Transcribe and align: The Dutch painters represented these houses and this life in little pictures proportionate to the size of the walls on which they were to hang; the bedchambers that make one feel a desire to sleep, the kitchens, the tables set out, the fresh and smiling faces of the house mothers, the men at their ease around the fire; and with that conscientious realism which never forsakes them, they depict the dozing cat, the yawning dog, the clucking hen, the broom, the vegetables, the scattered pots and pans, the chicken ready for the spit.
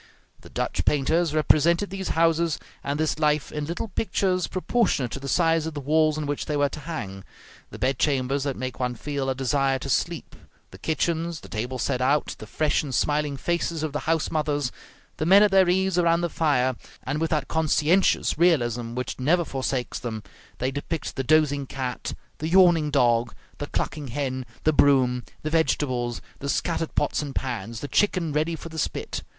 The 0.39 0.49
Dutch 0.49 0.83
painters 0.83 1.35
represented 1.35 1.91
these 1.91 2.07
houses 2.17 2.57
and 2.83 2.99
this 2.99 3.19
life 3.19 3.51
in 3.51 3.65
little 3.67 3.89
pictures 3.89 4.47
proportionate 4.47 5.11
to 5.11 5.19
the 5.19 5.27
size 5.29 5.67
of 5.67 5.75
the 5.75 5.79
walls 5.79 6.17
on 6.17 6.25
which 6.25 6.47
they 6.47 6.57
were 6.57 6.69
to 6.69 6.79
hang; 6.79 7.23
the 7.69 7.77
bedchambers 7.77 8.41
that 8.41 8.55
make 8.57 8.79
one 8.79 8.95
feel 8.95 9.29
a 9.29 9.35
desire 9.35 9.77
to 9.77 9.91
sleep, 9.91 10.35
the 10.71 10.79
kitchens, 10.79 11.41
the 11.41 11.47
tables 11.47 11.83
set 11.83 12.01
out, 12.01 12.35
the 12.39 12.47
fresh 12.47 12.81
and 12.81 12.95
smiling 12.95 13.37
faces 13.37 13.83
of 13.83 13.93
the 13.93 13.99
house 14.09 14.31
mothers, 14.31 14.71
the 15.17 15.25
men 15.27 15.43
at 15.43 15.51
their 15.51 15.69
ease 15.69 15.99
around 15.99 16.21
the 16.21 16.29
fire; 16.31 16.75
and 17.03 17.21
with 17.21 17.29
that 17.29 17.47
conscientious 17.47 18.39
realism 18.39 18.95
which 18.95 19.19
never 19.19 19.45
forsakes 19.45 19.99
them, 19.99 20.23
they 20.57 20.71
depict 20.71 21.15
the 21.15 21.23
dozing 21.23 21.67
cat, 21.67 22.15
the 22.39 22.47
yawning 22.49 22.89
dog, 22.89 23.35
the 23.59 23.67
clucking 23.67 24.07
hen, 24.07 24.47
the 24.63 24.73
broom, 24.73 25.23
the 25.43 25.51
vegetables, 25.51 26.23
the 26.39 26.49
scattered 26.49 26.95
pots 26.95 27.21
and 27.21 27.35
pans, 27.35 27.81
the 27.81 27.87
chicken 27.87 28.33
ready 28.33 28.55
for 28.55 28.69
the 28.69 28.79
spit. 28.79 29.21